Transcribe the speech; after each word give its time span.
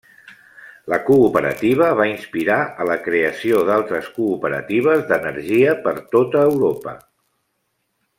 La 0.91 0.97
cooperativa 1.09 1.89
va 1.99 2.07
inspirar 2.11 2.57
a 2.85 2.87
la 2.91 2.95
creació 3.09 3.59
d'altres 3.67 4.09
cooperatives 4.15 5.05
d'energia 5.13 5.77
per 5.85 5.95
tota 6.17 6.43
Europa. 6.51 6.95